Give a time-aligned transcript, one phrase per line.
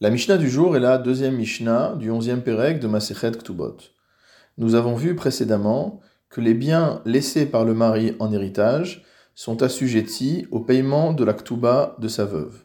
[0.00, 3.76] La Mishnah du jour est la deuxième Mishnah du onzième Pérec de Masechet Ktubot.
[4.58, 9.04] Nous avons vu précédemment que les biens laissés par le mari en héritage
[9.36, 12.64] sont assujettis au paiement de la Ktuba de sa veuve.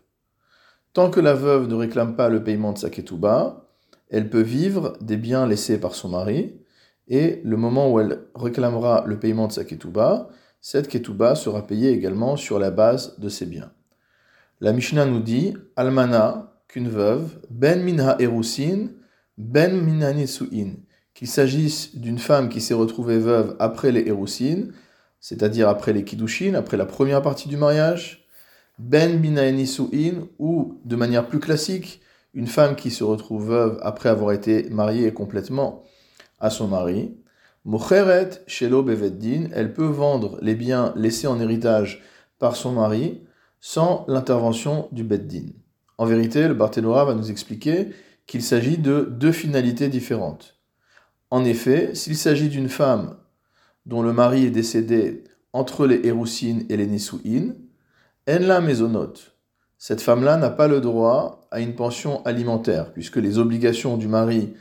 [0.93, 3.67] Tant que la veuve ne réclame pas le paiement de sa Ketuba,
[4.09, 6.59] elle peut vivre des biens laissés par son mari,
[7.07, 10.29] et le moment où elle réclamera le paiement de sa Ketuba,
[10.61, 13.71] cette Ketuba sera payée également sur la base de ses biens.
[14.61, 18.91] La Mishnah nous dit Almana, qu'une veuve, ben minha erusin,
[19.37, 20.75] ben minha nisuin,
[21.13, 24.67] qu'il s'agisse d'une femme qui s'est retrouvée veuve après les erusin,
[25.19, 28.27] c'est-à-dire après les kiddushin, après la première partie du mariage,
[28.77, 32.01] ben minha nisuin, ou de manière plus classique,
[32.35, 35.83] une femme qui se retrouve veuve après avoir été mariée complètement
[36.39, 37.15] à son mari,
[37.65, 42.01] Mocheret shelo beveddin, elle peut vendre les biens laissés en héritage
[42.37, 43.21] par son mari
[43.59, 45.49] sans l'intervention du beddin.
[45.99, 47.89] En vérité, le Barthénora va nous expliquer
[48.25, 50.55] qu'il s'agit de deux finalités différentes.
[51.29, 53.17] En effet, s'il s'agit d'une femme
[53.85, 57.53] dont le mari est décédé entre les Héroussines et les Nissouines,
[58.29, 59.35] en la maisonnote.
[59.77, 64.53] Cette femme-là n'a pas le droit à une pension alimentaire, puisque les obligations du mari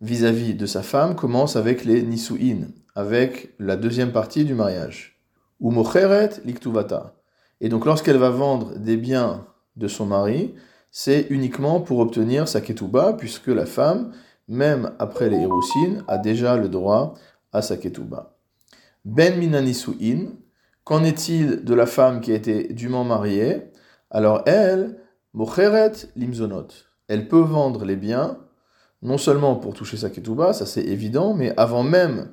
[0.00, 5.20] vis-à-vis de sa femme commencent avec les Nissouines, avec la deuxième partie du mariage.
[5.58, 5.72] Ou
[6.44, 7.16] liktuvata.
[7.60, 10.54] Et donc lorsqu'elle va vendre des biens de son mari,
[10.96, 14.12] c'est uniquement pour obtenir sa ketouba, puisque la femme,
[14.46, 17.14] même après les héroussines, a déjà le droit
[17.52, 18.36] à sa ketouba.
[19.04, 20.28] Ben minanisuin,
[20.84, 23.72] qu'en est-il de la femme qui a été dûment mariée?
[24.12, 25.00] Alors elle,
[25.32, 26.68] mocheret limzonot,
[27.08, 28.38] elle peut vendre les biens,
[29.02, 32.30] non seulement pour toucher sa ketouba, ça c'est évident, mais avant même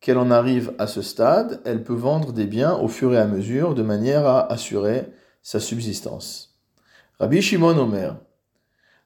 [0.00, 3.26] qu'elle en arrive à ce stade, elle peut vendre des biens au fur et à
[3.26, 6.57] mesure de manière à assurer sa subsistance.
[7.20, 8.14] Rabbi Shimon Omer.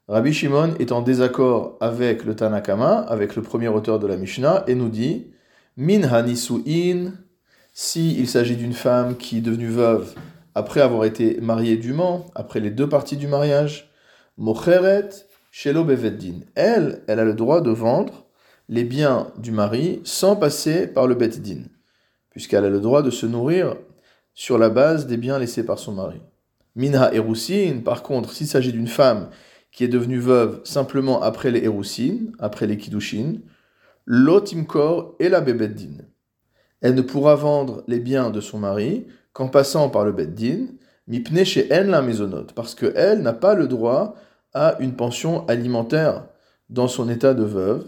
[0.07, 4.65] Rabbi Shimon est en désaccord avec le Tanakama, avec le premier auteur de la Mishnah,
[4.67, 5.31] et nous dit
[5.77, 7.13] Min hanisuin,
[7.73, 10.13] si il s'agit d'une femme qui est devenue veuve
[10.53, 13.89] après avoir été mariée dûment, après les deux parties du mariage,
[14.37, 15.09] mocheret
[15.49, 16.41] shelo beveddin.
[16.53, 18.27] Elle, elle a le droit de vendre
[18.69, 21.63] les biens du mari sans passer par le beddin,
[22.29, 23.75] puisqu'elle a le droit de se nourrir
[24.35, 26.21] sur la base des biens laissés par son mari.
[26.75, 29.29] Minha Eroussine, par contre, s'il s'agit d'une femme
[29.71, 33.35] qui est devenue veuve simplement après les Eroussines, après les Kiddushin,
[34.05, 36.03] l'Otimkor et la Bebeddin.
[36.81, 40.67] Elle ne pourra vendre les biens de son mari qu'en passant par le Beddin,
[41.07, 44.15] mipne chez elle la maisonnote, parce qu'elle n'a pas le droit
[44.53, 46.25] à une pension alimentaire
[46.69, 47.85] dans son état de veuve.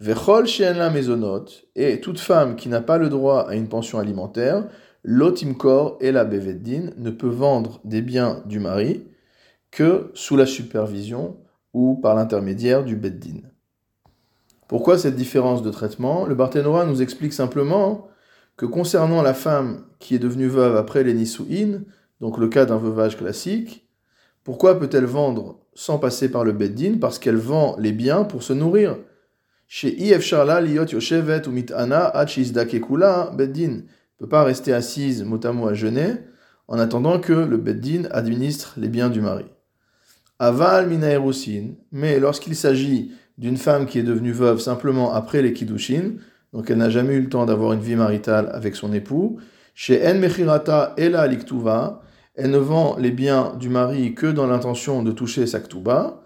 [0.00, 3.98] Vechol chez la maisonnote, et toute femme qui n'a pas le droit à une pension
[3.98, 4.64] alimentaire,
[5.04, 9.06] l'otimkor et la beveddin ne peut vendre des biens du mari
[9.70, 11.36] que sous la supervision
[11.74, 13.42] ou par l'intermédiaire du beddin.
[14.66, 16.24] Pourquoi cette différence de traitement?
[16.24, 18.08] Le Barthénora nous explique simplement
[18.56, 21.82] que concernant la femme qui est devenue veuve après les Nisuin,
[22.20, 23.88] donc le cas d'un veuvage classique,
[24.42, 26.98] pourquoi peut-elle vendre sans passer par le beddin?
[27.00, 28.96] Parce qu'elle vend les biens pour se nourrir.
[29.66, 32.12] Chez liot yoshevet ou mitana
[33.36, 33.82] beddin
[34.20, 36.14] ne peut pas rester assise mot à jeûner
[36.68, 39.44] en attendant que le Beddin administre les biens du mari.
[40.38, 41.08] Aval mina
[41.92, 46.14] mais lorsqu'il s'agit d'une femme qui est devenue veuve simplement après les kiddushin,
[46.52, 49.38] donc elle n'a jamais eu le temps d'avoir une vie maritale avec son époux,
[49.74, 52.02] chez En Mechirata Ela Liktuva,
[52.36, 56.22] elle ne vend les biens du mari que dans l'intention de toucher sa ktuba,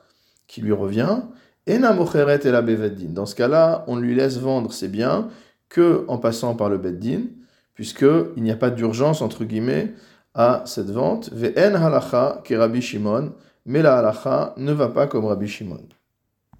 [0.46, 1.20] qui lui revient,
[1.66, 3.10] Ena Mocheret Ela Beveddin.
[3.10, 5.28] Dans ce cas-là, on lui laisse vendre ses biens
[5.68, 7.22] que en passant par le Beddin,
[7.78, 9.94] puisqu'il n'y a pas d'urgence, entre guillemets,
[10.34, 11.30] à cette vente.
[11.32, 13.34] Ve'en halacha Rabbi Shimon,
[13.66, 15.86] mais la halacha ne va pas comme Rabbi Shimon.